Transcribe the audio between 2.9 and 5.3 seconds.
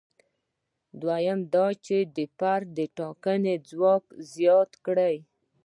ټاکنې ځواک زیات کړي.